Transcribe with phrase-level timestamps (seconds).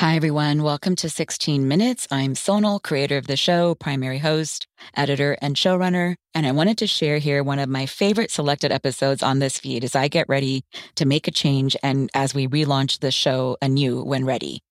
[0.00, 0.62] Hi, everyone.
[0.62, 2.08] Welcome to 16 Minutes.
[2.10, 6.14] I'm Sonal, creator of the show, primary host, editor, and showrunner.
[6.32, 9.84] And I wanted to share here one of my favorite selected episodes on this feed
[9.84, 10.62] as I get ready
[10.94, 14.62] to make a change and as we relaunch the show anew when ready.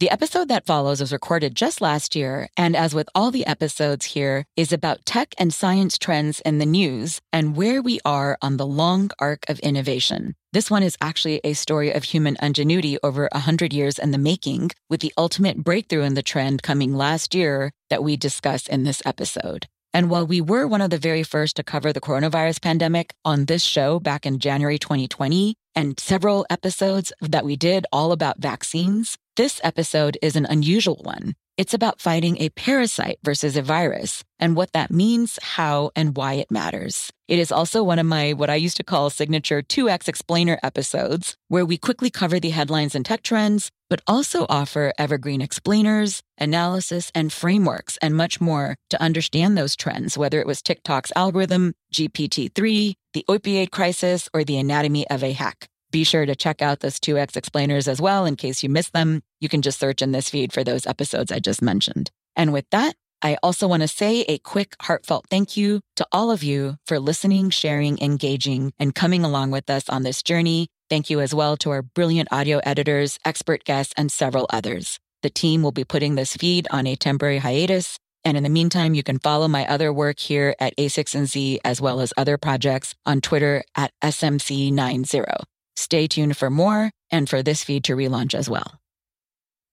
[0.00, 4.06] The episode that follows was recorded just last year, and as with all the episodes
[4.06, 8.56] here, is about tech and science trends in the news and where we are on
[8.56, 10.34] the long arc of innovation.
[10.52, 14.72] This one is actually a story of human ingenuity over 100 years in the making,
[14.90, 19.00] with the ultimate breakthrough in the trend coming last year that we discuss in this
[19.06, 19.68] episode.
[19.92, 23.44] And while we were one of the very first to cover the coronavirus pandemic on
[23.44, 29.16] this show back in January 2020, and several episodes that we did all about vaccines,
[29.36, 31.34] this episode is an unusual one.
[31.56, 36.34] It's about fighting a parasite versus a virus and what that means, how, and why
[36.34, 37.12] it matters.
[37.26, 41.36] It is also one of my, what I used to call signature 2X explainer episodes,
[41.48, 47.10] where we quickly cover the headlines and tech trends, but also offer evergreen explainers, analysis,
[47.14, 52.54] and frameworks, and much more to understand those trends, whether it was TikTok's algorithm, GPT
[52.54, 55.68] 3, the opioid crisis, or the anatomy of a hack.
[55.94, 59.22] Be sure to check out those 2X explainers as well in case you missed them.
[59.38, 62.10] You can just search in this feed for those episodes I just mentioned.
[62.34, 66.32] And with that, I also want to say a quick, heartfelt thank you to all
[66.32, 70.66] of you for listening, sharing, engaging, and coming along with us on this journey.
[70.90, 74.98] Thank you as well to our brilliant audio editors, expert guests, and several others.
[75.22, 78.00] The team will be putting this feed on a temporary hiatus.
[78.24, 82.00] And in the meantime, you can follow my other work here at a16z as well
[82.00, 85.44] as other projects on Twitter at SMC90.
[85.76, 88.78] Stay tuned for more and for this feed to relaunch as well.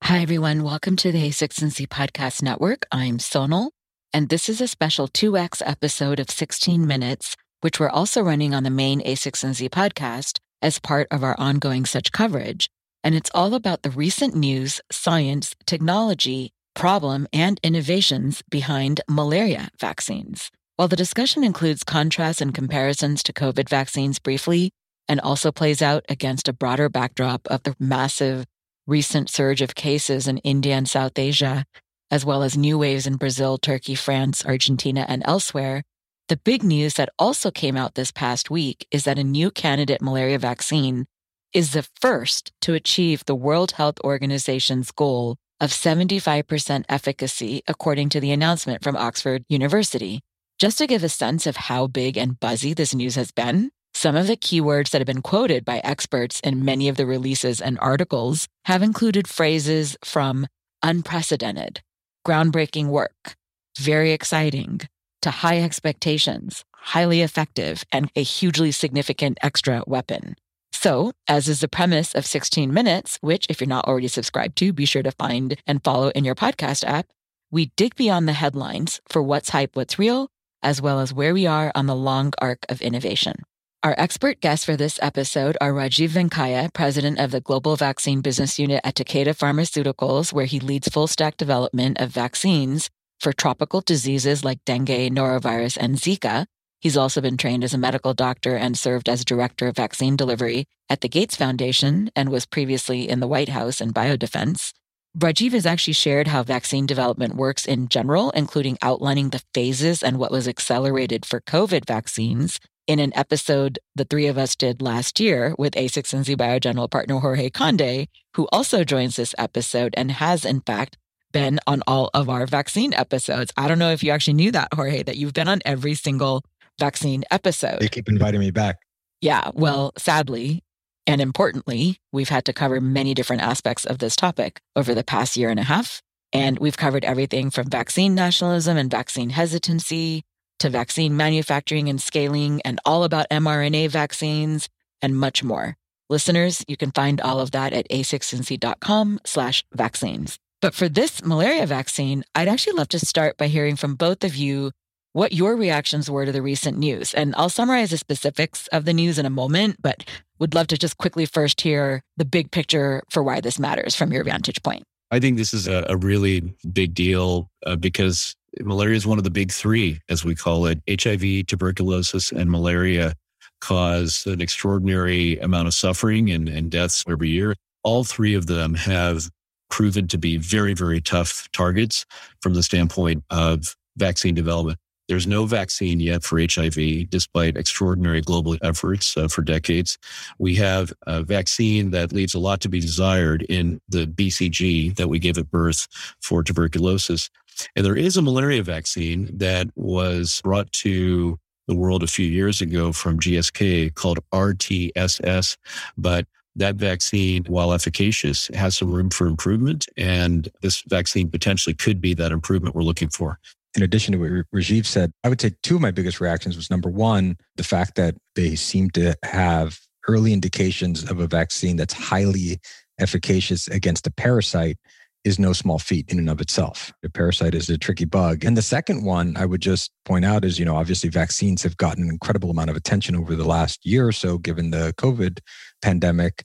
[0.04, 0.64] Hi, everyone.
[0.64, 2.88] Welcome to the a16z Podcast Network.
[2.92, 3.70] I'm Sonal,
[4.12, 8.64] and this is a special 2X episode of 16 Minutes, which we're also running on
[8.64, 12.68] the main a16z podcast as part of our ongoing such coverage.
[13.04, 20.50] And it's all about the recent news, science, technology, problem, and innovations behind malaria vaccines.
[20.78, 24.72] While the discussion includes contrasts and comparisons to COVID vaccines briefly,
[25.12, 28.46] and also plays out against a broader backdrop of the massive
[28.88, 31.66] recent surge of cases in India and South Asia,
[32.10, 35.84] as well as new waves in Brazil, Turkey, France, Argentina, and elsewhere.
[36.30, 40.02] The big news that also came out this past week is that a new candidate
[40.02, 41.08] malaria vaccine
[41.54, 48.22] is the first to achieve the World Health Organization's goal of 75% efficacy, according to
[48.22, 50.22] the announcement from Oxford University.
[50.58, 54.16] Just to give a sense of how big and buzzy this news has been, some
[54.16, 57.78] of the keywords that have been quoted by experts in many of the releases and
[57.80, 60.48] articles have included phrases from
[60.82, 61.82] unprecedented,
[62.26, 63.36] groundbreaking work,
[63.78, 64.82] very exciting,
[65.22, 70.36] to high expectations, highly effective, and a hugely significant extra weapon.
[70.72, 74.74] So, as is the premise of 16 Minutes, which, if you're not already subscribed to,
[74.74, 77.08] be sure to find and follow in your podcast app,
[77.52, 80.30] we dig beyond the headlines for what's hype, what's real,
[80.64, 83.36] as well as where we are on the long arc of innovation.
[83.84, 88.60] Our expert guests for this episode are Rajeev Venkayya, president of the Global Vaccine Business
[88.60, 94.46] Unit at Takeda Pharmaceuticals, where he leads full stack development of vaccines for tropical diseases
[94.46, 96.46] like dengue, norovirus, and Zika.
[96.80, 100.66] He's also been trained as a medical doctor and served as director of vaccine delivery
[100.88, 104.74] at the Gates Foundation and was previously in the White House in biodefense.
[105.18, 110.18] Rajeev has actually shared how vaccine development works in general, including outlining the phases and
[110.18, 115.20] what was accelerated for COVID vaccines in an episode the three of us did last
[115.20, 120.46] year with a16z Bio General Partner Jorge Conde, who also joins this episode and has,
[120.46, 120.98] in fact,
[121.34, 123.52] been on all of our vaccine episodes.
[123.58, 126.42] I don't know if you actually knew that, Jorge, that you've been on every single
[126.80, 127.80] vaccine episode.
[127.82, 128.78] They keep inviting me back.
[129.20, 129.52] Yeah.
[129.54, 130.64] Well, sadly,
[131.08, 135.36] and importantly, we've had to cover many different aspects of this topic over the past
[135.36, 136.02] year and a half.
[136.34, 140.24] And we've covered everything from vaccine nationalism and vaccine hesitancy
[140.60, 144.70] to vaccine manufacturing and scaling and all about mRNA vaccines
[145.02, 145.76] and much more.
[146.10, 150.38] Listeners, you can find all of that at a16z.com slash vaccines.
[150.62, 154.36] But for this malaria vaccine, I'd actually love to start by hearing from both of
[154.36, 154.72] you
[155.14, 157.14] what your reactions were to the recent news.
[157.14, 160.08] And I'll summarize the specifics of the news in a moment, but
[160.42, 164.12] would love to just quickly first hear the big picture for why this matters from
[164.12, 164.84] your vantage point.
[165.12, 169.24] I think this is a, a really big deal uh, because malaria is one of
[169.24, 170.82] the big three, as we call it.
[170.90, 173.14] HIV, tuberculosis, and malaria
[173.60, 177.56] cause an extraordinary amount of suffering and, and deaths every year.
[177.84, 179.30] All three of them have
[179.70, 182.06] proven to be very, very tough targets
[182.42, 184.80] from the standpoint of vaccine development.
[185.12, 189.98] There's no vaccine yet for HIV, despite extraordinary global efforts uh, for decades.
[190.40, 195.10] We have a vaccine that leaves a lot to be desired in the BCG that
[195.10, 195.86] we give at birth
[196.22, 197.30] for tuberculosis.
[197.76, 201.38] And there is a malaria vaccine that was brought to
[201.68, 205.58] the world a few years ago from GSK called RTSS,
[205.98, 206.26] but
[206.56, 209.88] that vaccine, while efficacious, has some room for improvement.
[209.98, 213.40] And this vaccine potentially could be that improvement we're looking for.
[213.76, 216.70] In addition to what Rajeev said, I would say two of my biggest reactions was
[216.70, 221.94] number one, the fact that they seem to have early indications of a vaccine that's
[221.94, 222.60] highly
[223.00, 224.78] efficacious against a parasite
[225.24, 226.92] is no small feat in and of itself.
[227.06, 228.44] A parasite is a tricky bug.
[228.44, 231.78] And the second one I would just point out is, you know, obviously vaccines have
[231.78, 235.40] gotten an incredible amount of attention over the last year or so, given the COVID
[235.82, 236.44] pandemic.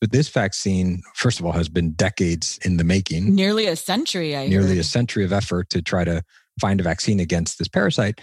[0.00, 3.34] But this vaccine, first of all, has been decades in the making.
[3.34, 4.78] Nearly a century, I Nearly heard.
[4.78, 6.22] a century of effort to try to
[6.58, 8.20] find a vaccine against this parasite.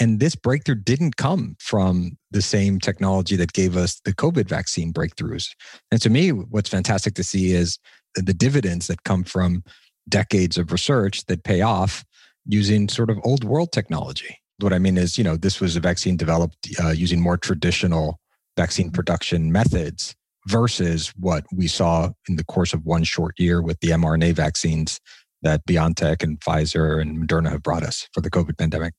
[0.00, 4.92] And this breakthrough didn't come from the same technology that gave us the COVID vaccine
[4.92, 5.48] breakthroughs.
[5.90, 7.78] And to me, what's fantastic to see is
[8.14, 9.64] the dividends that come from
[10.08, 12.04] decades of research that pay off
[12.46, 14.38] using sort of old world technology.
[14.60, 18.18] What I mean is, you know, this was a vaccine developed uh, using more traditional
[18.56, 23.78] vaccine production methods versus what we saw in the course of one short year with
[23.80, 24.98] the mRNA vaccines
[25.42, 28.94] that BioNTech and Pfizer and Moderna have brought us for the COVID pandemic.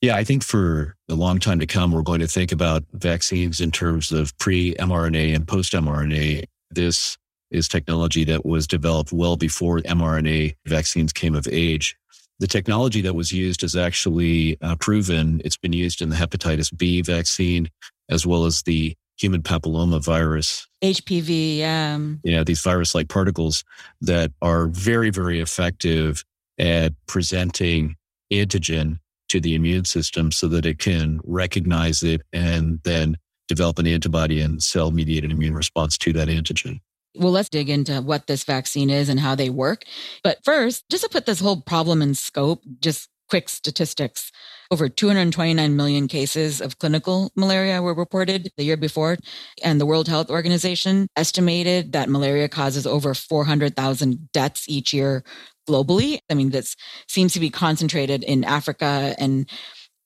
[0.00, 3.60] Yeah, I think for a long time to come, we're going to think about vaccines
[3.60, 6.44] in terms of pre mRNA and post mRNA.
[6.70, 7.16] This
[7.52, 11.96] is technology that was developed well before mRNA vaccines came of age.
[12.40, 15.40] The technology that was used is actually uh, proven.
[15.44, 17.68] It's been used in the hepatitis B vaccine
[18.08, 20.66] as well as the human papilloma virus.
[20.82, 22.20] HPV, um.
[22.24, 22.42] yeah.
[22.44, 23.64] These virus like particles
[24.00, 26.24] that are very, very effective
[26.58, 27.96] at presenting
[28.32, 28.98] antigen
[29.28, 33.16] to the immune system so that it can recognize it and then
[33.48, 36.80] develop an antibody and cell mediated immune response to that antigen.
[37.14, 39.84] Well, let's dig into what this vaccine is and how they work.
[40.24, 44.30] But first, just to put this whole problem in scope, just quick statistics.
[44.72, 49.18] Over 229 million cases of clinical malaria were reported the year before.
[49.62, 55.24] And the World Health Organization estimated that malaria causes over 400,000 deaths each year
[55.68, 56.20] globally.
[56.30, 56.74] I mean, this
[57.06, 59.46] seems to be concentrated in Africa and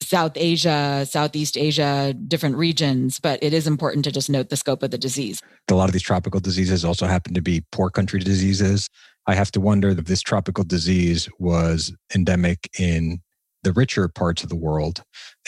[0.03, 4.83] South Asia, Southeast Asia, different regions, but it is important to just note the scope
[4.83, 5.41] of the disease.
[5.71, 8.89] A lot of these tropical diseases also happen to be poor country diseases.
[9.29, 13.21] I have to wonder if this tropical disease was endemic in
[13.67, 15.03] the richer parts of the world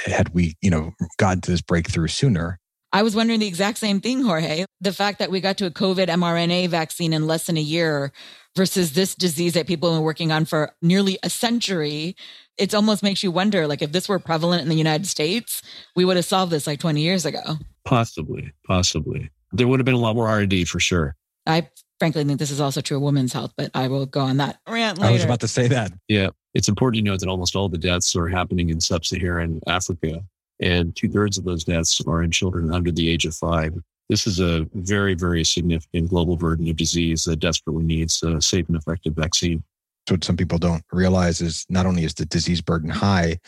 [0.05, 2.59] had we, you know, gotten to this breakthrough sooner.
[2.93, 4.65] I was wondering the exact same thing, Jorge.
[4.81, 8.11] The fact that we got to a COVID mRNA vaccine in less than a year
[8.57, 12.17] versus this disease that people have been working on for nearly a century,
[12.57, 15.63] it almost makes you wonder like if this were prevalent in the United States,
[15.95, 17.59] we would have solved this like 20 years ago.
[17.85, 19.31] Possibly, possibly.
[19.53, 21.15] There would have been a lot more R&D for sure.
[21.47, 21.69] I
[22.01, 24.59] frankly think this is also true of women's health, but I will go on that
[24.69, 25.11] rant later.
[25.11, 25.93] I was about to say that.
[26.09, 26.31] Yeah.
[26.59, 30.25] It's important to note that almost all the deaths are happening in sub-Saharan Africa
[30.59, 33.79] and two thirds of those deaths are in children under the age of five.
[34.09, 38.67] This is a very, very significant global burden of disease that desperately needs a safe
[38.67, 39.63] and effective vaccine.
[40.11, 43.39] What some people don't realize is not only is the disease burden high,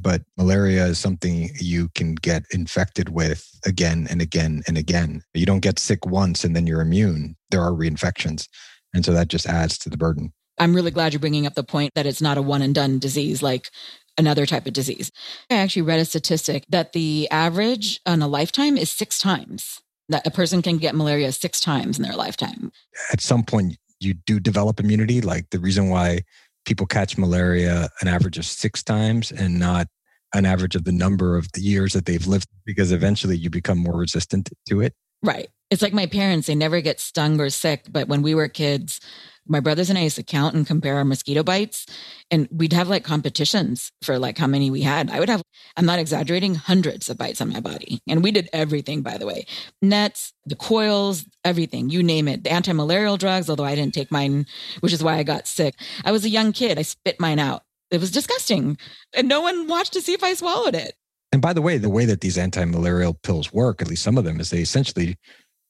[0.00, 5.22] but malaria is something you can get infected with again and again and again.
[5.34, 7.36] You don't get sick once and then you're immune.
[7.50, 8.48] There are reinfections.
[8.94, 10.32] And so that just adds to the burden.
[10.58, 12.98] I'm really glad you're bringing up the point that it's not a one and done
[12.98, 13.70] disease like
[14.16, 15.10] another type of disease.
[15.50, 20.26] I actually read a statistic that the average on a lifetime is six times that
[20.26, 22.70] a person can get malaria six times in their lifetime.
[23.12, 25.20] At some point, you do develop immunity.
[25.20, 26.20] Like the reason why
[26.64, 29.88] people catch malaria an average of six times and not
[30.34, 33.78] an average of the number of the years that they've lived, because eventually you become
[33.78, 34.92] more resistant to it.
[35.22, 35.48] Right.
[35.70, 37.84] It's like my parents, they never get stung or sick.
[37.90, 39.00] But when we were kids,
[39.46, 41.86] my brothers and I used to count and compare our mosquito bites.
[42.30, 45.10] And we'd have like competitions for like how many we had.
[45.10, 45.42] I would have,
[45.76, 48.00] I'm not exaggerating, hundreds of bites on my body.
[48.08, 49.46] And we did everything, by the way
[49.82, 52.44] nets, the coils, everything, you name it.
[52.44, 54.46] The anti malarial drugs, although I didn't take mine,
[54.80, 55.74] which is why I got sick.
[56.04, 56.78] I was a young kid.
[56.78, 57.62] I spit mine out.
[57.90, 58.78] It was disgusting.
[59.14, 60.94] And no one watched to see if I swallowed it.
[61.32, 64.18] And by the way, the way that these anti malarial pills work, at least some
[64.18, 65.16] of them, is they essentially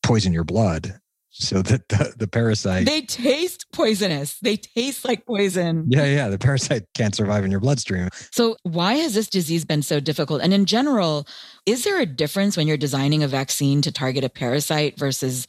[0.02, 1.00] poison your blood
[1.34, 4.38] so that the, the parasite they taste poisonous.
[4.40, 5.86] They taste like poison.
[5.88, 8.08] Yeah yeah the parasite can't survive in your bloodstream.
[8.30, 10.42] So why has this disease been so difficult?
[10.42, 11.26] And in general
[11.66, 15.48] is there a difference when you're designing a vaccine to target a parasite versus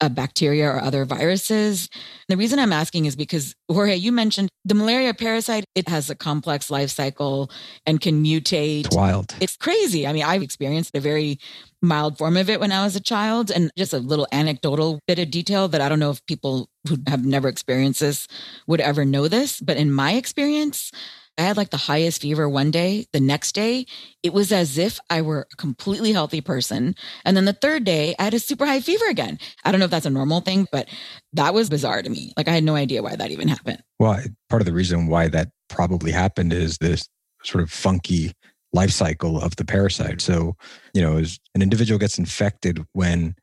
[0.00, 1.88] of bacteria or other viruses.
[2.28, 6.14] The reason I'm asking is because, Jorge, you mentioned the malaria parasite, it has a
[6.14, 7.50] complex life cycle
[7.86, 8.86] and can mutate.
[8.86, 9.34] It's wild.
[9.40, 10.06] It's crazy.
[10.06, 11.38] I mean, I've experienced a very
[11.80, 13.50] mild form of it when I was a child.
[13.50, 16.98] And just a little anecdotal bit of detail that I don't know if people who
[17.06, 18.26] have never experienced this
[18.66, 19.60] would ever know this.
[19.60, 20.90] But in my experience,
[21.38, 23.06] I had like the highest fever one day.
[23.12, 23.86] The next day,
[24.22, 26.94] it was as if I were a completely healthy person.
[27.24, 29.38] And then the third day, I had a super high fever again.
[29.64, 30.88] I don't know if that's a normal thing, but
[31.34, 32.32] that was bizarre to me.
[32.36, 33.82] Like I had no idea why that even happened.
[33.98, 37.08] Well, part of the reason why that probably happened is this
[37.42, 38.32] sort of funky
[38.72, 40.20] life cycle of the parasite.
[40.20, 40.56] So,
[40.94, 43.34] you know, as an individual gets infected when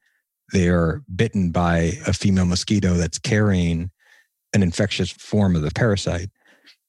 [0.51, 3.91] they are bitten by a female mosquito that's carrying
[4.53, 6.29] an infectious form of the parasite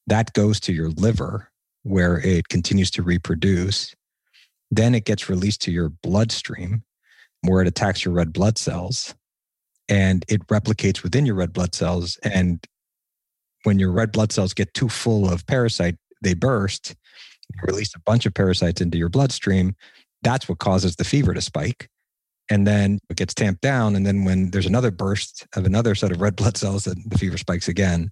[0.06, 1.50] that goes to your liver
[1.82, 3.94] where it continues to reproduce.
[4.70, 6.82] Then it gets released to your bloodstream
[7.42, 9.14] where it attacks your red blood cells
[9.88, 12.18] and it replicates within your red blood cells.
[12.22, 12.64] And
[13.64, 16.94] when your red blood cells get too full of parasite, they burst,
[17.62, 19.76] release a bunch of parasites into your bloodstream.
[20.22, 21.88] That's what causes the fever to spike.
[22.50, 23.96] And then it gets tamped down.
[23.96, 27.18] And then when there's another burst of another set of red blood cells, then the
[27.18, 28.10] fever spikes again.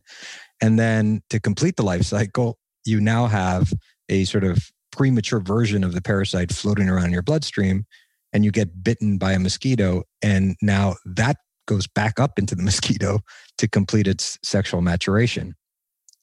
[0.62, 3.72] And then to complete the life cycle, you now have
[4.08, 7.84] a sort of premature version of the parasite floating around in your bloodstream,
[8.32, 10.04] and you get bitten by a mosquito.
[10.22, 13.20] And now that goes back up into the mosquito
[13.58, 15.54] to complete its sexual maturation.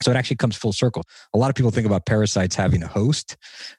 [0.02, 1.04] So it actually comes full circle.
[1.34, 3.36] A lot of people think about parasites having a host.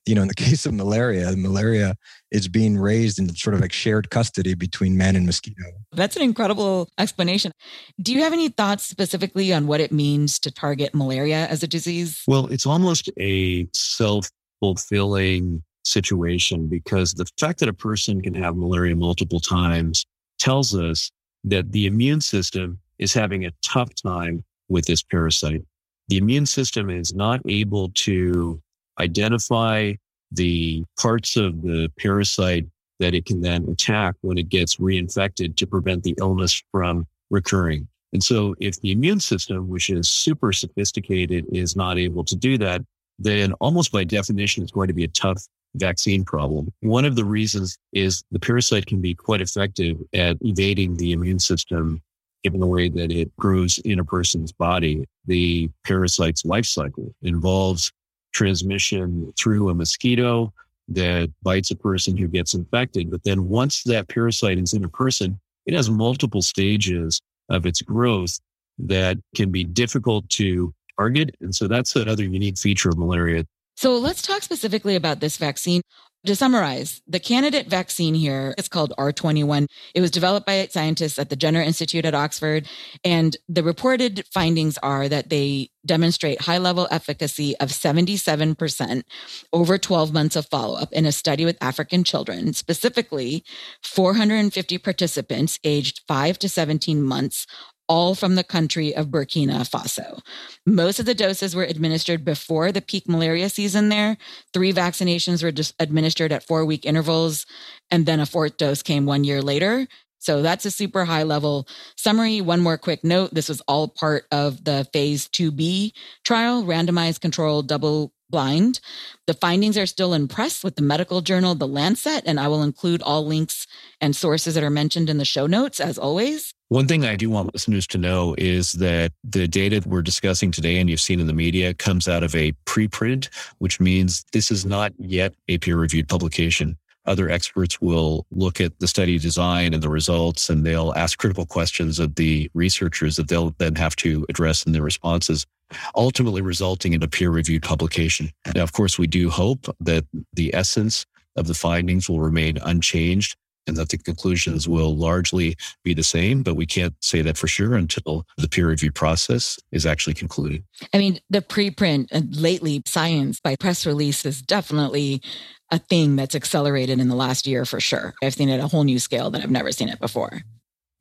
[0.07, 1.95] You know, in the case of malaria, malaria
[2.31, 5.63] is being raised in sort of like shared custody between man and mosquito.
[5.93, 7.53] That's an incredible explanation.
[8.01, 11.67] Do you have any thoughts specifically on what it means to target malaria as a
[11.67, 12.23] disease?
[12.27, 18.57] Well, it's almost a self fulfilling situation because the fact that a person can have
[18.57, 20.05] malaria multiple times
[20.39, 21.11] tells us
[21.45, 25.63] that the immune system is having a tough time with this parasite
[26.11, 28.61] the immune system is not able to
[28.99, 29.93] identify
[30.33, 32.67] the parts of the parasite
[32.99, 37.87] that it can then attack when it gets reinfected to prevent the illness from recurring.
[38.13, 42.59] And so if the immune system, which is super sophisticated, is not able to do
[42.59, 42.83] that,
[43.21, 46.73] then almost by definition, it's going to be a tough vaccine problem.
[46.81, 51.39] One of the reasons is the parasite can be quite effective at evading the immune
[51.39, 52.03] system
[52.43, 55.05] given the way that it grows in a person's body.
[55.27, 57.93] The parasite's life cycle involves
[58.33, 60.53] transmission through a mosquito
[60.89, 63.11] that bites a person who gets infected.
[63.11, 67.83] But then once that parasite is in a person, it has multiple stages of its
[67.83, 68.41] growth
[68.79, 71.37] that can be difficult to target.
[71.41, 73.45] And so that's another unique feature of malaria.
[73.81, 75.81] So let's talk specifically about this vaccine.
[76.27, 79.65] To summarize, the candidate vaccine here is called R21.
[79.95, 82.69] It was developed by scientists at the Jenner Institute at Oxford.
[83.05, 89.03] And the reported findings are that they demonstrate high level efficacy of 77%
[89.51, 93.43] over 12 months of follow up in a study with African children, specifically
[93.83, 97.47] 450 participants aged 5 to 17 months
[97.91, 100.23] all from the country of Burkina Faso.
[100.65, 104.17] Most of the doses were administered before the peak malaria season there.
[104.55, 107.47] Three vaccinations were just administered at four week intervals,
[107.91, 109.89] and then a fourth dose came one year later.
[110.21, 111.67] So that's a super high level
[111.97, 112.41] summary.
[112.41, 115.93] One more quick note this was all part of the phase 2B
[116.25, 118.81] trial, randomized controlled double blind.
[119.27, 122.63] The findings are still in press with the medical journal, The Lancet, and I will
[122.63, 123.67] include all links
[124.01, 126.55] and sources that are mentioned in the show notes as always.
[126.69, 130.79] One thing I do want listeners to know is that the data we're discussing today
[130.79, 134.65] and you've seen in the media comes out of a preprint, which means this is
[134.65, 136.77] not yet a peer reviewed publication.
[137.07, 141.47] Other experts will look at the study design and the results, and they'll ask critical
[141.47, 145.47] questions of the researchers that they'll then have to address in their responses,
[145.95, 148.31] ultimately resulting in a peer reviewed publication.
[148.55, 153.37] Now, of course, we do hope that the essence of the findings will remain unchanged
[153.67, 157.47] and that the conclusions will largely be the same, but we can't say that for
[157.47, 160.65] sure until the peer review process is actually concluded.
[160.93, 165.23] I mean, the preprint and lately science by press release is definitely
[165.71, 168.15] a thing that's accelerated in the last year for sure.
[168.23, 170.43] I've seen it at a whole new scale that I've never seen it before.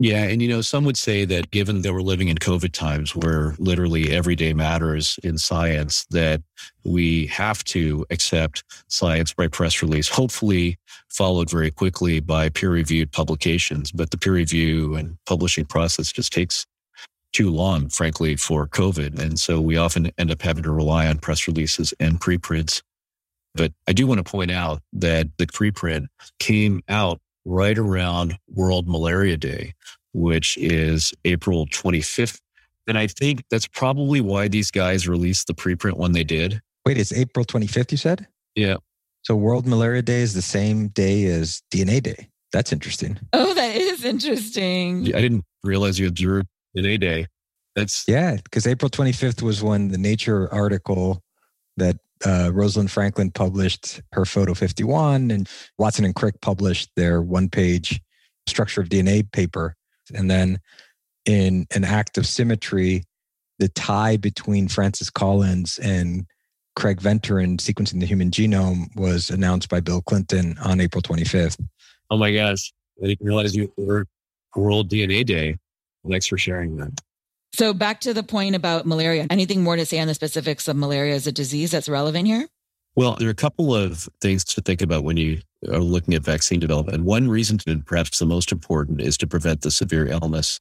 [0.01, 0.23] Yeah.
[0.23, 3.53] And, you know, some would say that given that we're living in COVID times where
[3.59, 6.41] literally every day matters in science, that
[6.85, 10.77] we have to accept science by press release, hopefully
[11.09, 13.91] followed very quickly by peer reviewed publications.
[13.91, 16.65] But the peer review and publishing process just takes
[17.33, 19.19] too long, frankly, for COVID.
[19.19, 22.81] And so we often end up having to rely on press releases and preprints.
[23.53, 26.07] But I do want to point out that the preprint
[26.39, 29.73] came out right around World Malaria Day,
[30.13, 32.39] which is April 25th.
[32.87, 36.61] And I think that's probably why these guys released the preprint when they did.
[36.85, 38.27] Wait, it's April 25th, you said?
[38.55, 38.75] Yeah.
[39.23, 42.29] So World Malaria Day is the same day as DNA Day.
[42.53, 43.19] That's interesting.
[43.33, 45.07] Oh, that is interesting.
[45.13, 47.27] I didn't realize you observed DNA Day.
[47.75, 51.21] That's yeah, because April 25th was when the Nature article
[51.77, 57.49] that uh, Rosalind Franklin published her photo 51, and Watson and Crick published their one
[57.49, 58.01] page
[58.47, 59.75] structure of DNA paper.
[60.13, 60.59] And then
[61.25, 63.03] in an act of symmetry,
[63.59, 66.25] the tie between Francis Collins and
[66.75, 71.59] Craig Venter in sequencing the human genome was announced by Bill Clinton on April 25th.
[72.09, 72.71] Oh my gosh.
[73.03, 74.07] I didn't realize you were
[74.55, 75.57] World DNA Day.
[76.09, 76.99] Thanks for sharing that.
[77.53, 79.27] So back to the point about malaria.
[79.29, 82.47] Anything more to say on the specifics of malaria as a disease that's relevant here?
[82.95, 86.23] Well, there are a couple of things to think about when you are looking at
[86.23, 87.03] vaccine development.
[87.03, 90.59] One reason, and perhaps the most important, is to prevent the severe illness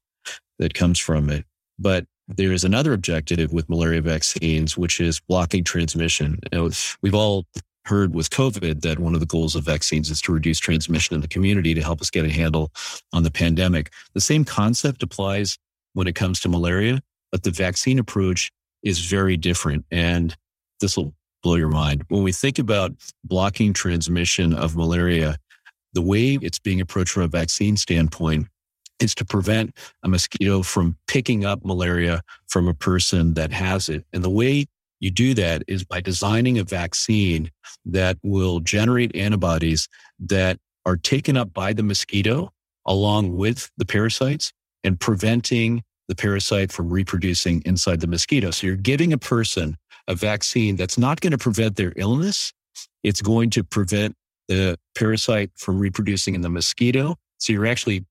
[0.58, 1.44] that comes from it.
[1.78, 6.38] But there is another objective with malaria vaccines, which is blocking transmission.
[6.52, 6.70] You know,
[7.02, 7.46] we've all
[7.86, 11.22] heard with COVID that one of the goals of vaccines is to reduce transmission in
[11.22, 12.70] the community to help us get a handle
[13.12, 13.90] on the pandemic.
[14.12, 15.58] The same concept applies
[15.98, 17.00] when it comes to malaria,
[17.32, 18.52] but the vaccine approach
[18.84, 19.84] is very different.
[19.90, 20.32] And
[20.80, 21.12] this will
[21.42, 22.04] blow your mind.
[22.06, 22.92] When we think about
[23.24, 25.38] blocking transmission of malaria,
[25.94, 28.46] the way it's being approached from a vaccine standpoint
[29.00, 34.04] is to prevent a mosquito from picking up malaria from a person that has it.
[34.12, 34.66] And the way
[35.00, 37.50] you do that is by designing a vaccine
[37.86, 39.88] that will generate antibodies
[40.20, 42.52] that are taken up by the mosquito
[42.86, 44.52] along with the parasites
[44.84, 48.50] and preventing the parasite from reproducing inside the mosquito.
[48.50, 49.76] So you're giving a person
[50.08, 52.52] a vaccine that's not going to prevent their illness.
[53.02, 54.16] It's going to prevent
[54.48, 57.16] the parasite from reproducing in the mosquito.
[57.36, 58.06] So you're actually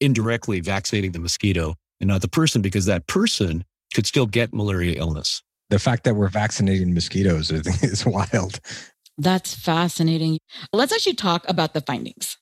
[0.00, 3.64] indirectly vaccinating the mosquito and not the person because that person
[3.94, 5.42] could still get malaria illness.
[5.70, 8.60] The fact that we're vaccinating mosquitoes is wild.
[9.16, 10.38] That's fascinating.
[10.72, 12.37] Let's actually talk about the findings.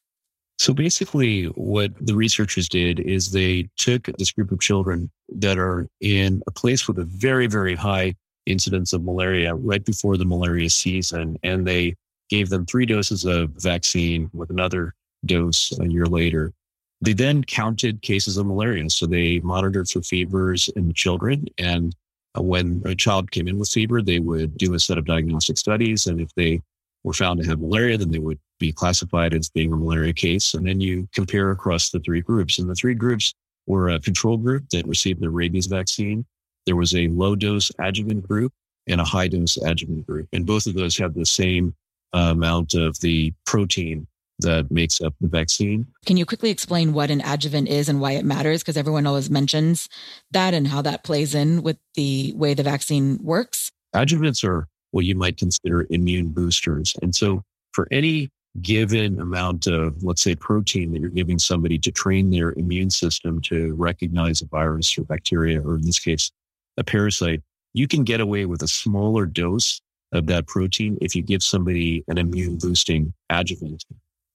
[0.58, 5.86] So basically, what the researchers did is they took this group of children that are
[6.00, 8.14] in a place with a very, very high
[8.46, 11.94] incidence of malaria right before the malaria season, and they
[12.30, 14.94] gave them three doses of vaccine with another
[15.26, 16.52] dose a year later.
[17.00, 18.88] They then counted cases of malaria.
[18.90, 21.46] So they monitored for fevers in the children.
[21.58, 21.94] And
[22.36, 25.58] uh, when a child came in with fever, they would do a set of diagnostic
[25.58, 26.06] studies.
[26.06, 26.62] And if they
[27.04, 30.54] were found to have malaria, then they would be classified as being a malaria case.
[30.54, 32.58] And then you compare across the three groups.
[32.58, 33.34] And the three groups
[33.66, 36.24] were a control group that received the rabies vaccine.
[36.66, 38.52] There was a low dose adjuvant group
[38.86, 40.28] and a high dose adjuvant group.
[40.32, 41.74] And both of those have the same
[42.14, 44.06] uh, amount of the protein
[44.40, 45.86] that makes up the vaccine.
[46.04, 48.62] Can you quickly explain what an adjuvant is and why it matters?
[48.62, 49.88] Because everyone always mentions
[50.32, 53.70] that and how that plays in with the way the vaccine works.
[53.94, 56.94] Adjuvants are what you might consider immune boosters.
[57.00, 57.42] And so
[57.72, 58.30] for any
[58.62, 63.40] given amount of, let's say, protein that you're giving somebody to train their immune system
[63.42, 66.30] to recognize a virus or bacteria, or in this case,
[66.76, 67.42] a parasite,
[67.74, 69.80] you can get away with a smaller dose
[70.12, 73.84] of that protein if you give somebody an immune boosting adjuvant.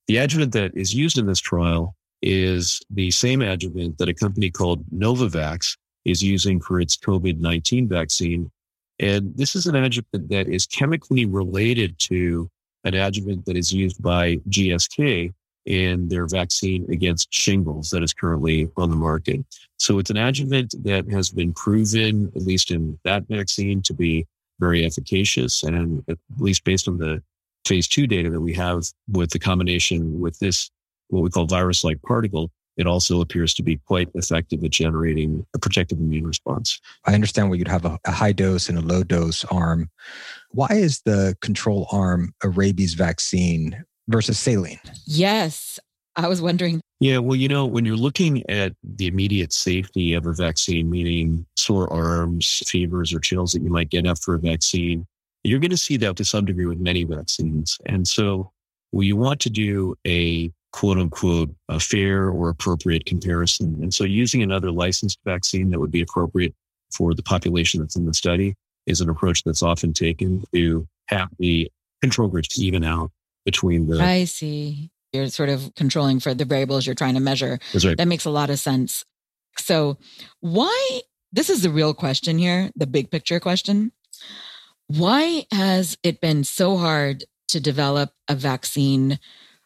[0.08, 4.52] The adjuvant that is used in this trial is the same adjuvant that a company
[4.52, 8.52] called Novavax is using for its COVID 19 vaccine.
[9.00, 12.50] And this is an adjuvant that is chemically related to
[12.84, 15.34] an adjuvant that is used by GSK
[15.66, 19.46] in their vaccine against shingles that is currently on the market.
[19.78, 24.26] So it's an adjuvant that has been proven, at least in that vaccine, to be
[24.60, 25.64] very efficacious.
[25.64, 27.22] And at least based on the
[27.66, 30.72] phase two data that we have with the combination with this,
[31.10, 35.46] what we call virus like particle, it also appears to be quite effective at generating
[35.56, 36.82] a protective immune response.
[37.06, 39.90] I understand why you'd have a, a, high dose and a low dose arm.
[40.50, 44.80] Why is the control arm a rabies vaccine versus saline?
[45.06, 45.80] Yes,
[46.16, 46.82] I was wondering.
[47.00, 51.46] Yeah, well, you know, when you're looking at the immediate safety of a vaccine, meaning
[51.56, 55.06] sore arms, fevers, or chills that you might get after a vaccine,
[55.44, 57.78] you're going to see that to some degree with many vaccines.
[57.86, 58.52] And so
[58.92, 63.78] well, you want to do a quote unquote a fair or appropriate comparison.
[63.82, 66.54] And so using another licensed vaccine that would be appropriate
[66.94, 68.56] for the population that's in the study
[68.86, 71.70] is an approach that's often taken to have the
[72.02, 73.12] control groups even out
[73.46, 74.02] between the.
[74.02, 74.90] I see.
[75.14, 77.60] You're sort of controlling for the variables you're trying to measure.
[77.74, 77.98] That's right.
[77.98, 79.04] That makes a lot of sense.
[79.58, 79.98] So,
[80.40, 81.02] why?
[81.34, 83.92] This is the real question here, the big picture question.
[84.88, 89.20] Why has it been so hard to develop a vaccine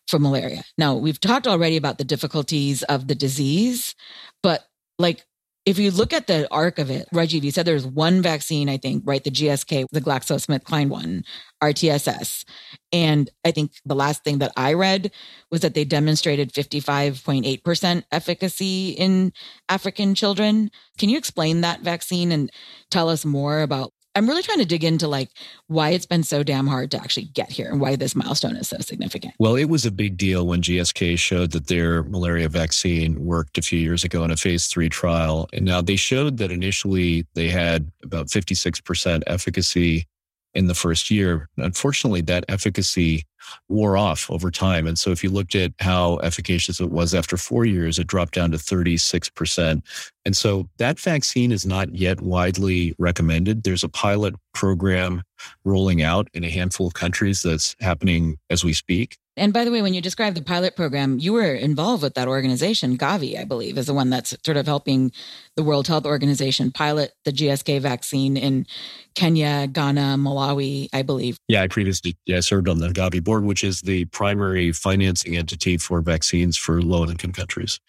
[0.08, 0.64] for malaria.
[0.78, 3.96] Now, we've talked already about the difficulties of the disease,
[4.44, 4.64] but
[5.00, 5.26] like
[5.66, 8.78] if you look at the arc of it, Rajeev, you said there's one vaccine, I
[8.78, 9.24] think, right?
[9.24, 11.24] The GSK, the GlaxoSmithKline one,
[11.62, 12.46] RTSS.
[12.94, 15.12] And I think the last thing that I read
[15.50, 19.34] was that they demonstrated 55.8% efficacy in
[19.68, 20.70] African children.
[21.00, 22.52] Can you explain that vaccine and
[22.92, 25.30] tell us more about I'm really trying to dig into like
[25.68, 28.70] why it's been so damn hard to actually get here and why this milestone is
[28.70, 29.34] so significant.
[29.40, 33.62] Well, it was a big deal when GSK showed that their malaria vaccine worked a
[33.62, 35.50] few years ago in a phase three trial.
[35.52, 40.08] And now they showed that initially they had about 56% efficacy
[40.56, 41.50] in the first year.
[41.58, 43.26] Unfortunately, that efficacy
[43.70, 44.88] wore off over time.
[44.88, 48.34] And so if you looked at how efficacious it was after four years, it dropped
[48.34, 49.82] down to 36%.
[50.26, 53.64] And so that vaccine is not yet widely recommended.
[53.64, 55.22] There's a pilot program
[55.64, 59.18] rolling out in a handful of countries that's happening as we speak.
[59.38, 62.28] And by the way, when you describe the pilot program, you were involved with that
[62.28, 62.98] organization.
[62.98, 65.12] Gavi, I believe, is the one that's sort of helping
[65.56, 68.66] the World Health Organization pilot the GSK vaccine in
[69.14, 71.38] Kenya, Ghana, Malawi, I believe.
[71.48, 75.78] Yeah, I previously yeah, served on the Gavi board, which is the primary financing entity
[75.78, 77.80] for vaccines for low income countries.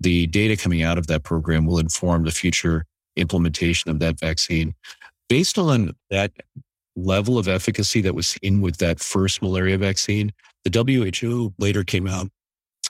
[0.00, 2.86] The data coming out of that program will inform the future
[3.16, 4.74] implementation of that vaccine.
[5.28, 6.32] Based on that
[6.96, 10.32] level of efficacy that was seen with that first malaria vaccine,
[10.64, 12.28] the WHO later came out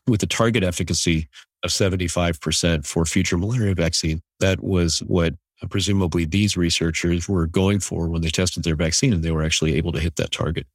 [0.07, 1.29] with a target efficacy
[1.63, 4.21] of 75% for future malaria vaccine.
[4.41, 9.13] That was what uh, presumably these researchers were going for when they tested their vaccine,
[9.13, 10.67] and they were actually able to hit that target.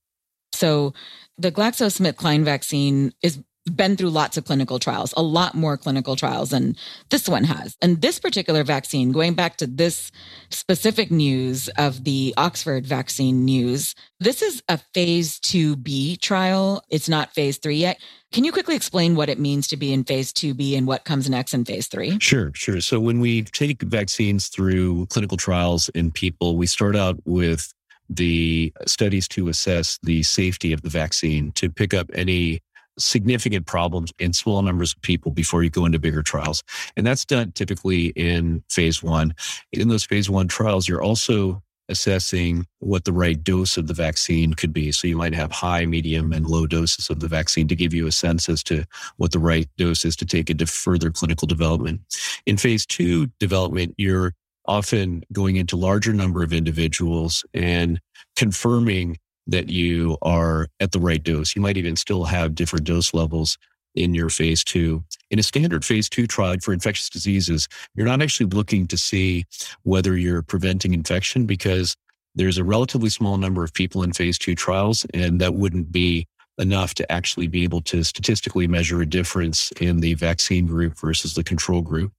[0.54, 0.94] So
[1.38, 3.40] the GlaxoSmithKline vaccine is
[3.76, 6.76] been through lots of clinical trials, a lot more clinical trials than
[7.10, 7.76] this one has.
[7.82, 10.12] And this particular vaccine, going back to this
[10.50, 16.84] specific news of the Oxford vaccine news, this is a phase 2B trial.
[16.90, 18.00] It's not phase three yet.
[18.32, 21.30] Can you quickly explain what it means to be in phase 2B and what comes
[21.30, 22.20] next in phase three?
[22.20, 22.80] Sure, sure.
[22.82, 27.74] So when we take vaccines through clinical trials in people, we start out with
[28.10, 32.60] the studies to assess the safety of the vaccine to pick up any
[33.00, 36.64] significant problems in small numbers of people before you go into bigger trials.
[36.98, 39.34] And that's done typically in phase one.
[39.72, 44.54] In those phase one trials, you're also assessing what the right dose of the vaccine
[44.54, 44.92] could be.
[44.92, 48.06] So you might have high, medium, and low doses of the vaccine to give you
[48.06, 48.86] a sense as to
[49.18, 52.02] what the right dose is to take into further clinical development.
[52.46, 54.34] In phase two development, you're
[54.66, 58.00] often going into larger number of individuals and
[58.36, 59.18] confirming
[59.50, 61.56] that you are at the right dose.
[61.56, 63.58] You might even still have different dose levels
[63.96, 65.04] in your phase two.
[65.32, 69.46] In a standard phase two trial for infectious diseases, you're not actually looking to see
[69.84, 71.96] whether you're preventing infection because
[72.36, 76.28] there's a relatively small number of people in phase two trials, and that wouldn't be
[76.60, 81.34] enough to actually be able to statistically measure a difference in the vaccine group versus
[81.34, 82.12] the control group.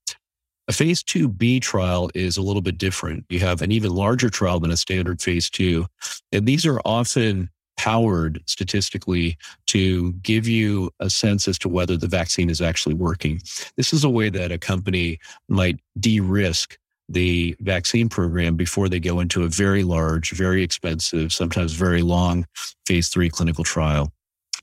[0.71, 3.25] A phase 2B trial is a little bit different.
[3.29, 5.89] You have an even larger trial than a standard phase two.
[6.31, 12.07] And these are often powered statistically to give you a sense as to whether the
[12.07, 13.41] vaccine is actually working.
[13.77, 16.79] This is a way that a company might de risk
[17.09, 22.47] the vaccine program before they go into a very large, very expensive, sometimes very long
[22.87, 24.13] phase three clinical trial.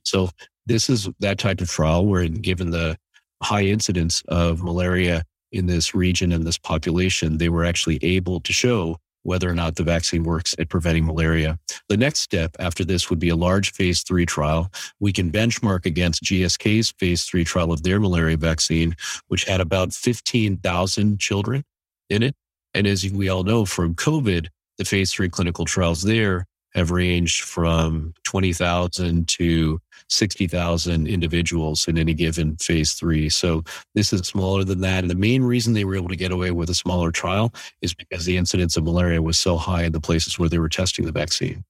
[0.04, 0.30] So,
[0.68, 2.98] this is that type of trial where, given the
[3.44, 8.54] high incidence of malaria in this region and this population, they were actually able to
[8.54, 11.60] show whether or not the vaccine works at preventing malaria.
[11.90, 14.72] The next step after this would be a large phase three trial.
[15.02, 18.96] We can benchmark against GSK's phase three trial of their malaria vaccine,
[19.28, 21.64] which had about 15,000 children
[22.10, 22.36] in it.
[22.74, 27.44] And as we all know from COVID, the phase three clinical trials there have ranged
[27.44, 33.30] from 20,000 to 60,000 individuals in any given phase three.
[33.30, 33.64] So
[33.96, 35.04] this is smaller than that.
[35.04, 37.94] And the main reason they were able to get away with a smaller trial is
[37.94, 41.06] because the incidence of malaria was so high in the places where they were testing
[41.06, 41.64] the vaccine.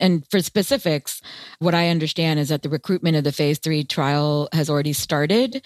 [0.00, 1.20] And for specifics,
[1.58, 5.64] what I understand is that the recruitment of the phase three trial has already started,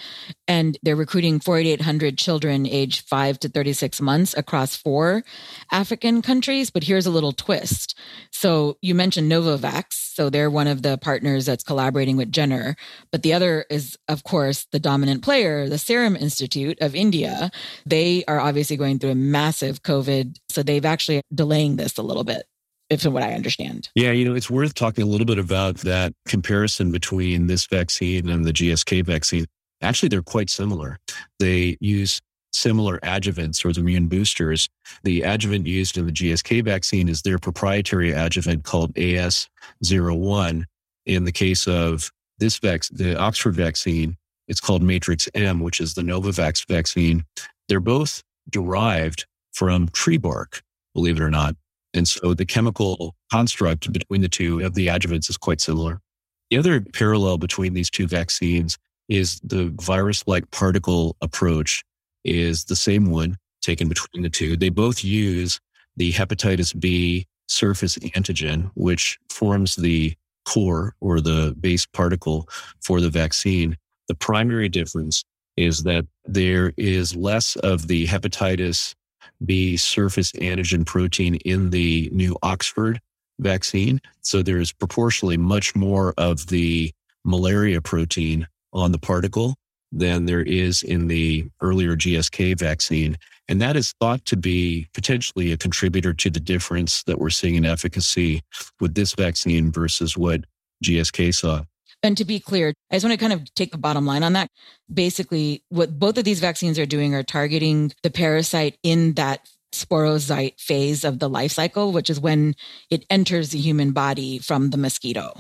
[0.49, 5.23] and they're recruiting 4,800 children aged 5 to 36 months across four
[5.71, 6.71] African countries.
[6.71, 7.97] But here's a little twist.
[8.31, 10.15] So you mentioned Novavax.
[10.15, 12.77] So they're one of the partners that's collaborating with Jenner.
[13.11, 17.51] But the other is, of course, the dominant player, the Serum Institute of India.
[17.85, 20.37] They are obviously going through a massive COVID.
[20.51, 22.45] So they've actually delaying this a little bit
[22.91, 23.89] if what I understand.
[23.95, 28.29] Yeah, you know, it's worth talking a little bit about that comparison between this vaccine
[28.29, 29.47] and the GSK vaccine.
[29.83, 30.99] Actually, they're quite similar.
[31.39, 32.21] They use
[32.53, 34.69] similar adjuvants or the immune boosters.
[35.03, 40.65] The adjuvant used in the GSK vaccine is their proprietary adjuvant called AS01.
[41.07, 44.17] In the case of this vac- the Oxford vaccine,
[44.49, 47.25] it's called Matrix M, which is the Novavax vaccine.
[47.69, 50.63] They're both derived from tree bark,
[50.95, 51.57] believe it or not.
[51.95, 56.01] And so the chemical construct between the two of the adjuvants is quite similar.
[56.51, 58.77] The other parallel between these two vaccines
[59.09, 61.85] is the virus like particle approach
[62.25, 64.57] is the same one taken between the two.
[64.57, 65.61] They both use
[65.97, 70.15] the hepatitis B surface antigen, which forms the
[70.47, 72.49] core or the base particle
[72.83, 73.77] for the vaccine.
[74.09, 75.25] The primary difference
[75.57, 78.95] is that there is less of the hepatitis
[79.45, 83.01] B surface antigen protein in the new Oxford
[83.39, 84.01] vaccine.
[84.21, 86.93] So there is proportionally much more of the
[87.25, 89.57] malaria protein on the particle
[89.93, 93.17] than there is in the earlier GSK vaccine.
[93.49, 97.55] And that is thought to be potentially a contributor to the difference that we're seeing
[97.55, 98.43] in efficacy
[98.81, 100.45] with this vaccine versus what
[100.85, 101.63] GSK saw.
[102.05, 104.35] And to be clear, I just want to kind of take the bottom line on
[104.35, 104.49] that.
[104.93, 110.61] Basically, what both of these vaccines are doing are targeting the parasite in that sporozoite
[110.61, 112.55] phase of the life cycle, which is when
[112.91, 115.33] it enters the human body from the mosquito.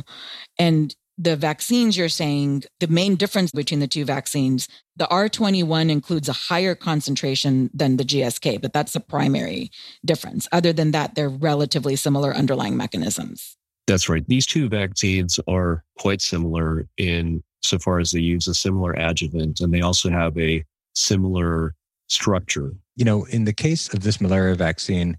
[0.59, 6.29] And the vaccines you're saying, the main difference between the two vaccines, the R21 includes
[6.31, 9.71] a higher concentration than the GSK, but that's the primary
[10.05, 10.49] difference.
[10.51, 13.57] Other than that, they're relatively similar underlying mechanisms.
[13.87, 14.27] That's right.
[14.27, 19.61] These two vaccines are quite similar in so far as they use a similar adjuvant
[19.61, 21.75] and they also have a similar
[22.09, 22.73] structure.
[22.97, 25.17] You know, in the case of this malaria vaccine,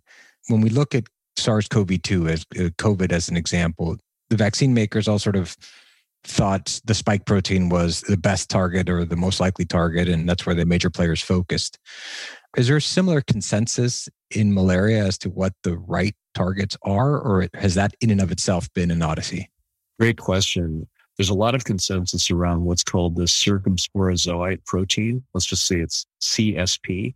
[0.48, 3.98] when we look at SARS CoV 2 as uh, COVID as an example,
[4.30, 5.56] the vaccine makers all sort of
[6.24, 10.46] thought the spike protein was the best target or the most likely target, and that's
[10.46, 11.78] where the major players focused.
[12.58, 17.48] Is there a similar consensus in malaria as to what the right targets are, or
[17.56, 19.50] has that in and of itself been an odyssey?
[20.00, 20.88] Great question.
[21.18, 25.24] There's a lot of consensus around what's called the circumsporozoite protein.
[25.34, 27.16] Let's just say it's CSP,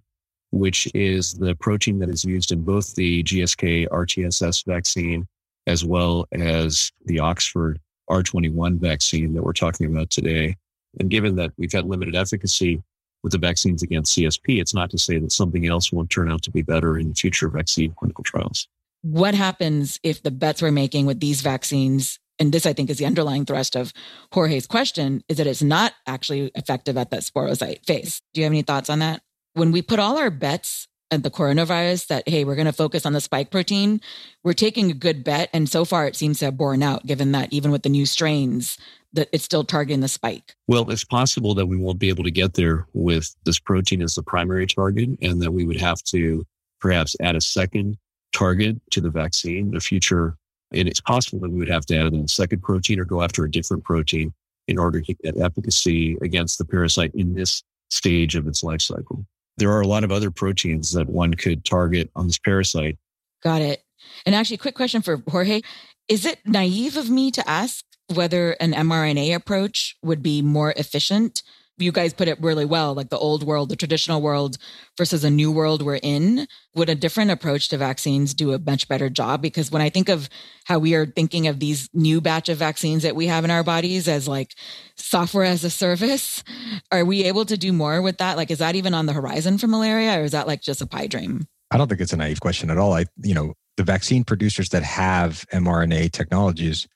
[0.51, 5.27] which is the protein that is used in both the GSK RTSS vaccine
[5.67, 7.79] as well as the Oxford
[8.09, 10.55] R21 vaccine that we're talking about today.
[10.99, 12.81] And given that we've had limited efficacy
[13.21, 16.41] with the vaccines against CSP, it's not to say that something else won't turn out
[16.43, 18.67] to be better in future vaccine clinical trials.
[19.01, 22.97] What happens if the bets we're making with these vaccines, and this I think is
[22.97, 23.93] the underlying thrust of
[24.33, 28.21] Jorge's question, is that it's not actually effective at that sporozoite phase?
[28.33, 29.21] Do you have any thoughts on that?
[29.53, 33.05] When we put all our bets and the coronavirus that, hey, we're going to focus
[33.05, 34.01] on the spike protein,
[34.43, 35.49] we're taking a good bet.
[35.53, 38.05] And so far, it seems to have borne out, given that even with the new
[38.05, 38.77] strains,
[39.13, 40.55] that it's still targeting the spike.
[40.67, 44.15] Well, it's possible that we won't be able to get there with this protein as
[44.15, 46.45] the primary target, and that we would have to
[46.79, 47.97] perhaps add a second
[48.33, 50.35] target to the vaccine in the future.
[50.71, 53.43] And it's possible that we would have to add a second protein or go after
[53.43, 54.33] a different protein
[54.67, 59.25] in order to get efficacy against the parasite in this stage of its life cycle
[59.59, 62.97] there are a lot of other proteins that one could target on this parasite.
[63.43, 63.83] Got it.
[64.25, 65.61] And actually, quick question for Jorge.
[66.07, 71.43] Is it naive of me to ask whether an mRNA approach would be more efficient
[71.81, 74.57] you guys put it really well like the old world the traditional world
[74.97, 76.47] versus a new world we're in.
[76.75, 79.41] Would a different approach to vaccines do a much better job?
[79.41, 80.29] Because when i think of
[80.65, 83.63] how we are thinking of these new batch of vaccines that we have in our
[83.63, 84.55] bodies as like
[84.95, 86.43] software as a service
[86.91, 88.37] are we able to do more with that?
[88.37, 90.87] Like is that even on the horizon for malaria or is that like just a
[90.87, 91.47] pie dream?
[91.71, 92.93] I don't think it's a naive question at all.
[92.93, 96.87] I you know the vaccine producers that have mrna technologies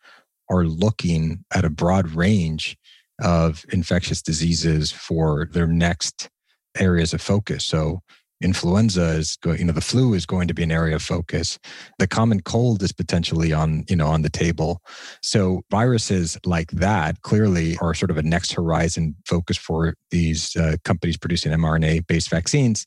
[0.49, 2.77] are looking at a broad range
[3.21, 6.29] of infectious diseases for their next
[6.77, 7.65] areas of focus.
[7.65, 8.01] So
[8.43, 11.57] influenza is going, you know, the flu is going to be an area of focus.
[11.97, 14.81] The common cold is potentially on, you know, on the table.
[15.21, 20.75] So viruses like that clearly are sort of a next horizon focus for these uh,
[20.83, 22.85] companies producing mRNA based vaccines.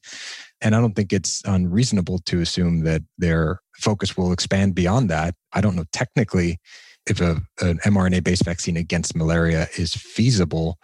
[0.61, 5.35] And I don't think it's unreasonable to assume that their focus will expand beyond that.
[5.53, 6.59] I don't know technically
[7.07, 10.79] if a, an mRNA based vaccine against malaria is feasible.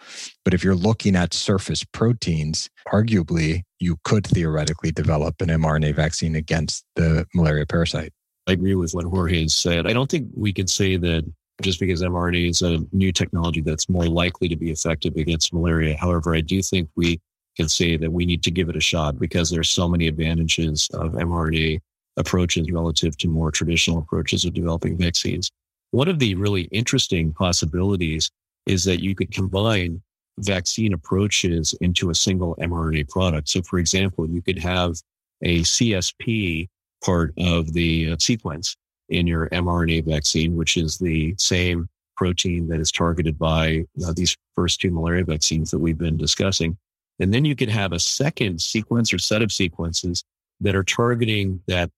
[0.45, 6.35] But if you're looking at surface proteins, arguably you could theoretically develop an mRNA vaccine
[6.35, 8.13] against the malaria parasite.
[8.47, 9.87] I agree with what Jorge said.
[9.87, 11.23] I don't think we can say that
[11.61, 15.95] just because mRNA is a new technology that's more likely to be effective against malaria.
[15.97, 17.21] However, I do think we
[17.55, 20.89] can say that we need to give it a shot because there's so many advantages
[20.93, 21.79] of mRNA
[22.17, 25.51] approaches relative to more traditional approaches of developing vaccines.
[25.93, 28.31] One of the really interesting possibilities
[28.65, 30.01] is that you could combine
[30.39, 33.47] vaccine approaches into a single mRNA product.
[33.49, 34.95] So, for example, you could have
[35.43, 36.67] a CSP
[37.05, 38.75] part of the uh, sequence
[39.09, 44.35] in your mRNA vaccine, which is the same protein that is targeted by uh, these
[44.55, 46.75] first two malaria vaccines that we've been discussing.
[47.19, 50.23] And then you could have a second sequence or set of sequences
[50.59, 51.91] that are targeting that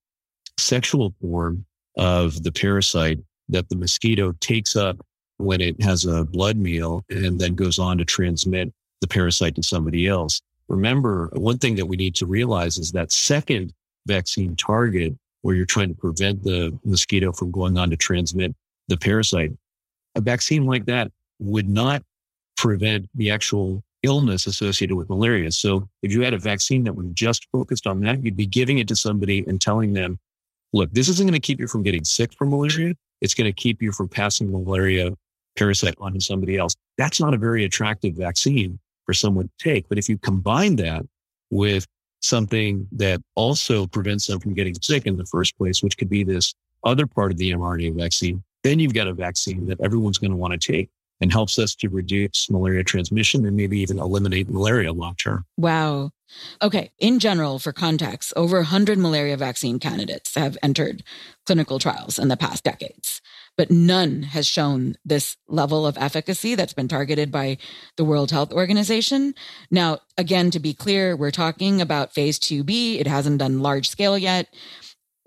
[0.58, 1.66] sexual form
[1.98, 4.98] of the parasite that the mosquito takes up
[5.38, 9.64] when it has a blood meal and then goes on to transmit the parasite to
[9.64, 10.42] somebody else.
[10.68, 13.74] Remember, one thing that we need to realize is that second
[14.08, 18.56] vaccine target where you're trying to prevent the mosquito from going on to transmit
[18.88, 19.52] the parasite.
[20.16, 22.02] A vaccine like that would not
[22.58, 25.52] prevent the actual illness associated with malaria.
[25.52, 28.80] So if you had a vaccine that was just focused on that, you'd be giving
[28.80, 30.20] it to somebody and telling them,
[30.74, 32.94] look, this isn't going to keep you from getting sick from malaria.
[33.22, 35.12] It's going to keep you from passing malaria
[35.56, 36.76] parasite onto somebody else.
[36.98, 39.88] That's not a very attractive vaccine for someone to take.
[39.90, 41.04] But if you combine that
[41.50, 41.86] with
[42.22, 46.24] something that also prevents them from getting sick in the first place, which could be
[46.24, 50.32] this other part of the mRNA vaccine, then you've got a vaccine that everyone's going
[50.32, 50.90] to want to take
[51.22, 55.46] and helps us to reduce malaria transmission and maybe even eliminate malaria long term.
[55.58, 56.12] Wow.
[56.62, 56.92] Okay.
[57.00, 61.04] In general, for context, over 100 malaria vaccine candidates have entered
[61.46, 63.22] clinical trials in the past decades,
[63.58, 67.58] but none has shown this level of efficacy that's been targeted by
[67.98, 69.36] the World Health Organization.
[69.70, 73.00] Now, again, to be clear, we're talking about phase 2B.
[73.00, 74.48] It hasn't done large scale yet,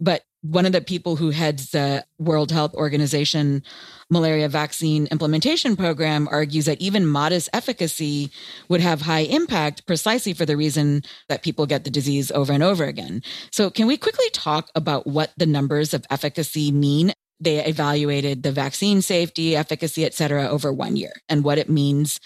[0.01, 3.63] but one of the people who heads the World Health Organization
[4.11, 8.31] malaria vaccine implementation program argues that even modest efficacy
[8.69, 12.63] would have high impact precisely for the reason that people get the disease over and
[12.63, 13.23] over again.
[13.51, 17.13] So, can we quickly talk about what the numbers of efficacy mean?
[17.41, 22.19] They evaluated the vaccine safety, efficacy, et cetera, over one year and what it means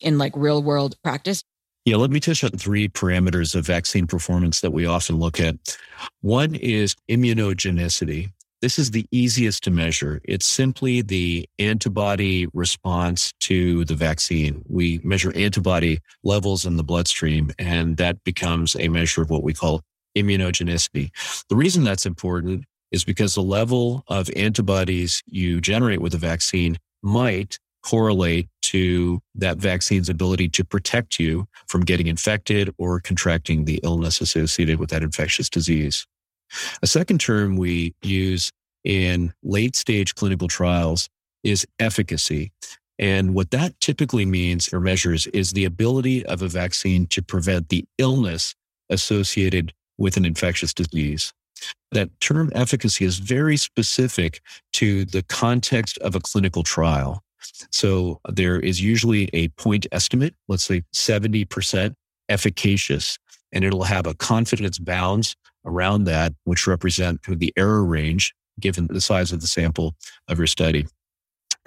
[0.00, 1.42] in like real world practice.
[1.84, 5.76] Yeah, let me touch on three parameters of vaccine performance that we often look at.
[6.22, 8.32] One is immunogenicity.
[8.62, 10.22] This is the easiest to measure.
[10.24, 14.64] It's simply the antibody response to the vaccine.
[14.66, 19.52] We measure antibody levels in the bloodstream, and that becomes a measure of what we
[19.52, 19.82] call
[20.16, 21.10] immunogenicity.
[21.50, 26.78] The reason that's important is because the level of antibodies you generate with the vaccine
[27.02, 33.80] might correlate to that vaccine's ability to protect you from getting infected or contracting the
[33.82, 36.06] illness associated with that infectious disease.
[36.82, 38.50] A second term we use
[38.84, 41.08] in late stage clinical trials
[41.42, 42.52] is efficacy.
[42.98, 47.68] And what that typically means or measures is the ability of a vaccine to prevent
[47.68, 48.54] the illness
[48.88, 51.32] associated with an infectious disease.
[51.92, 54.40] That term efficacy is very specific
[54.74, 57.23] to the context of a clinical trial.
[57.70, 61.94] So there is usually a point estimate, let's say 70%
[62.28, 63.18] efficacious,
[63.52, 69.00] and it'll have a confidence bounds around that, which represent the error range given the
[69.00, 69.94] size of the sample
[70.28, 70.86] of your study.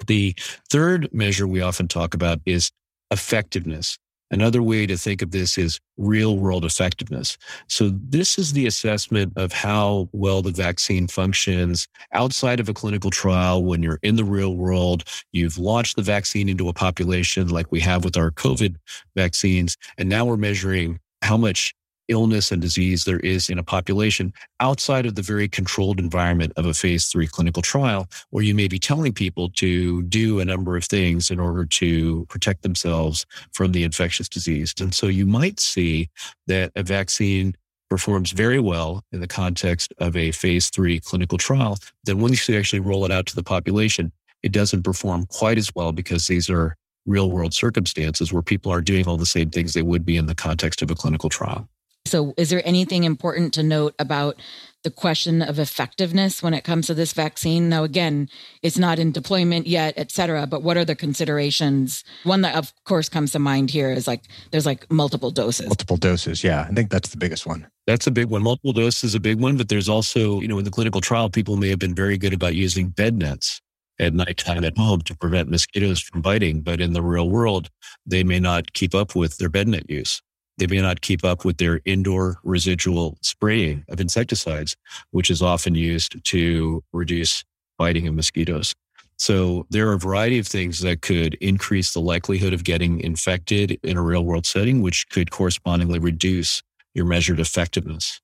[0.06, 0.34] The
[0.70, 2.70] third measure we often talk about is
[3.10, 3.98] effectiveness.
[4.30, 7.38] Another way to think of this is real world effectiveness.
[7.68, 13.10] So this is the assessment of how well the vaccine functions outside of a clinical
[13.10, 15.04] trial when you're in the real world.
[15.32, 18.76] You've launched the vaccine into a population like we have with our COVID
[19.16, 19.76] vaccines.
[19.96, 21.74] And now we're measuring how much
[22.08, 26.66] illness and disease there is in a population outside of the very controlled environment of
[26.66, 30.76] a phase three clinical trial, where you may be telling people to do a number
[30.76, 34.74] of things in order to protect themselves from the infectious disease.
[34.80, 36.08] And so you might see
[36.46, 37.54] that a vaccine
[37.90, 41.78] performs very well in the context of a phase three clinical trial.
[42.04, 45.70] Then once you actually roll it out to the population, it doesn't perform quite as
[45.74, 49.72] well because these are real world circumstances where people are doing all the same things
[49.72, 51.68] they would be in the context of a clinical trial.
[52.08, 54.40] So, is there anything important to note about
[54.84, 57.68] the question of effectiveness when it comes to this vaccine?
[57.68, 58.28] Now, again,
[58.62, 62.04] it's not in deployment yet, et cetera, but what are the considerations?
[62.24, 65.66] One that, of course, comes to mind here is like there's like multiple doses.
[65.66, 66.42] Multiple doses.
[66.42, 66.66] Yeah.
[66.68, 67.66] I think that's the biggest one.
[67.86, 68.42] That's a big one.
[68.42, 71.28] Multiple doses is a big one, but there's also, you know, in the clinical trial,
[71.28, 73.60] people may have been very good about using bed nets
[73.98, 76.60] at nighttime at home to prevent mosquitoes from biting.
[76.60, 77.68] But in the real world,
[78.06, 80.22] they may not keep up with their bed net use.
[80.58, 84.76] They may not keep up with their indoor residual spraying of insecticides,
[85.12, 87.44] which is often used to reduce
[87.78, 88.74] biting of mosquitoes.
[89.16, 93.78] So there are a variety of things that could increase the likelihood of getting infected
[93.82, 96.62] in a real world setting, which could correspondingly reduce
[96.94, 98.20] your measured effectiveness.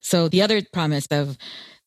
[0.00, 1.36] So the other promise of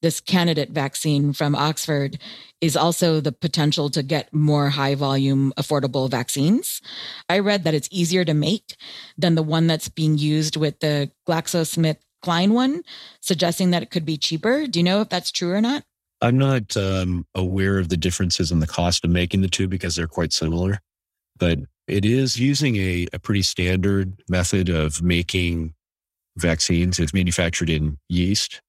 [0.01, 2.19] this candidate vaccine from Oxford
[2.61, 6.81] is also the potential to get more high volume, affordable vaccines.
[7.27, 8.75] I read that it's easier to make
[9.17, 12.83] than the one that's being used with the GlaxoSmithKline one,
[13.21, 14.67] suggesting that it could be cheaper.
[14.67, 15.83] Do you know if that's true or not?
[16.21, 19.95] I'm not um, aware of the differences in the cost of making the two because
[19.95, 20.79] they're quite similar,
[21.37, 25.73] but it is using a, a pretty standard method of making
[26.37, 26.99] vaccines.
[26.99, 28.61] It's manufactured in yeast,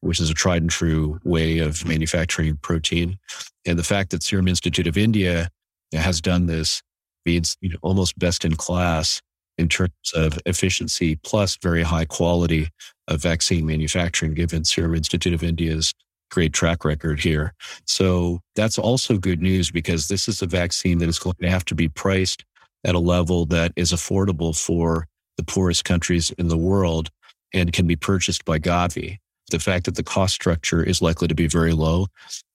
[0.00, 3.18] which is a tried and true way of manufacturing protein.
[3.66, 5.48] And the fact that Serum Institute of India
[5.92, 6.82] has done this
[7.24, 9.20] means you know, almost best in class
[9.58, 12.68] in terms of efficiency plus very high quality
[13.08, 15.92] of vaccine manufacturing, given Serum Institute of India's
[16.30, 17.52] great track record here.
[17.86, 21.64] So that's also good news because this is a vaccine that is going to have
[21.66, 22.44] to be priced
[22.84, 25.06] at a level that is affordable for
[25.36, 27.10] the poorest countries in the world
[27.52, 29.18] and can be purchased by Gavi.
[29.52, 32.06] The fact that the cost structure is likely to be very low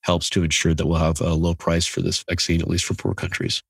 [0.02, 2.95] helps to ensure that we'll have a low price for this vaccine, at least for
[2.95, 3.62] poor countries.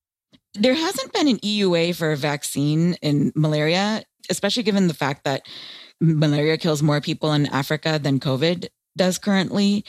[0.53, 5.45] There hasn't been an EUA for a vaccine in malaria, especially given the fact that
[5.99, 9.83] malaria kills more people in Africa than COVID does currently.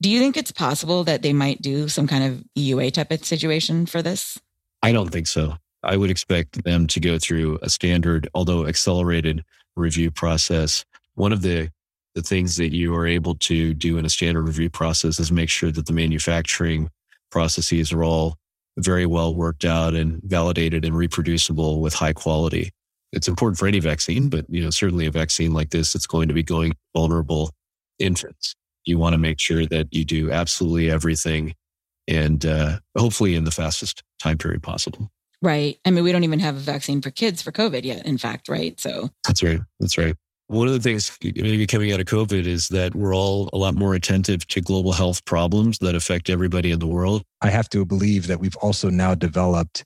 [0.00, 3.24] Do you think it's possible that they might do some kind of EUA type of
[3.24, 4.38] situation for this?
[4.80, 5.56] I don't think so.
[5.82, 10.84] I would expect them to go through a standard, although accelerated review process.
[11.14, 11.70] One of the
[12.16, 15.50] the things that you are able to do in a standard review process is make
[15.50, 16.88] sure that the manufacturing
[17.30, 18.36] processes are all
[18.78, 22.70] very well worked out and validated and reproducible with high quality.
[23.12, 26.28] It's important for any vaccine, but you know, certainly a vaccine like this, it's going
[26.28, 27.50] to be going vulnerable
[27.98, 28.54] infants.
[28.86, 31.54] You want to make sure that you do absolutely everything
[32.08, 35.10] and uh, hopefully in the fastest time period possible.
[35.42, 35.78] Right.
[35.84, 38.48] I mean, we don't even have a vaccine for kids for COVID yet, in fact,
[38.48, 38.80] right?
[38.80, 39.60] So that's right.
[39.80, 40.16] That's right.
[40.48, 43.74] One of the things maybe coming out of COVID is that we're all a lot
[43.74, 47.22] more attentive to global health problems that affect everybody in the world.
[47.42, 49.84] I have to believe that we've also now developed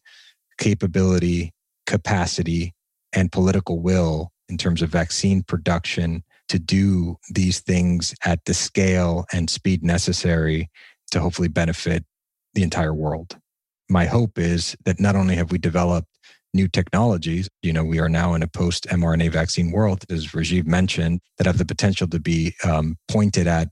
[0.58, 1.52] capability,
[1.86, 2.74] capacity,
[3.14, 9.24] and political will in terms of vaccine production to do these things at the scale
[9.32, 10.68] and speed necessary
[11.10, 12.04] to hopefully benefit
[12.52, 13.38] the entire world
[13.90, 16.06] my hope is that not only have we developed
[16.52, 20.66] new technologies, you know, we are now in a post mRNA vaccine world, as Rajeev
[20.66, 23.68] mentioned, that have the potential to be um, pointed at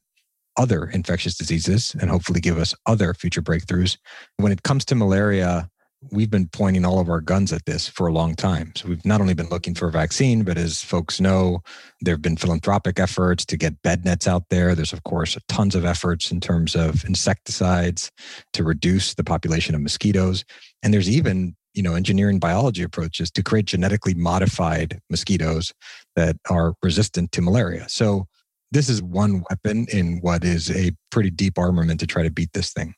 [0.56, 3.96] other infectious diseases and hopefully give us other future breakthroughs.
[4.36, 5.70] When it comes to malaria,
[6.12, 8.72] we've been pointing all of our guns at this for a long time.
[8.76, 11.60] So we've not only been looking for a vaccine, but as folks know,
[12.00, 14.74] there have been philanthropic efforts to get bed nets out there.
[14.74, 18.10] There's, of course, tons of efforts in terms of insecticides
[18.52, 20.44] to reduce the population of mosquitoes.
[20.82, 25.72] And there's even you know engineering biology approaches to create genetically modified mosquitoes
[26.16, 28.26] that are resistant to malaria so
[28.70, 32.52] this is one weapon in what is a pretty deep armament to try to beat
[32.52, 32.94] this thing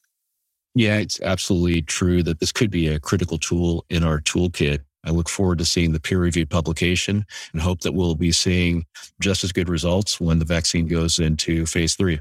[0.75, 4.81] yeah, it's absolutely true that this could be a critical tool in our toolkit.
[5.05, 8.85] I look forward to seeing the peer reviewed publication and hope that we'll be seeing
[9.21, 12.21] just as good results when the vaccine goes into phase three.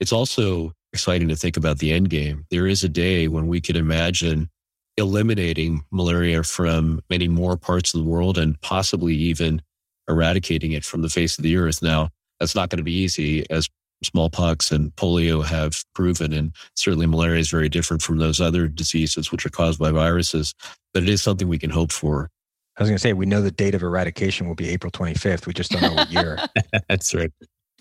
[0.00, 2.46] It's also exciting to think about the end game.
[2.50, 4.48] There is a day when we could imagine
[4.96, 9.62] eliminating malaria from many more parts of the world and possibly even
[10.08, 11.82] eradicating it from the face of the earth.
[11.82, 13.68] Now, that's not going to be easy as
[14.02, 16.32] smallpox and polio have proven.
[16.32, 20.54] And certainly malaria is very different from those other diseases, which are caused by viruses,
[20.92, 22.30] but it is something we can hope for.
[22.76, 25.46] I was going to say, we know the date of eradication will be April 25th.
[25.46, 26.38] We just don't know what year.
[26.88, 27.30] That's right.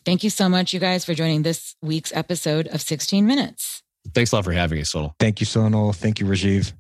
[0.06, 3.82] Thank you so much, you guys, for joining this week's episode of 16 Minutes.
[4.14, 5.14] Thanks a lot for having us, Sonal.
[5.20, 5.96] Thank you, Sonal.
[5.96, 6.74] Thank you, Rajeev.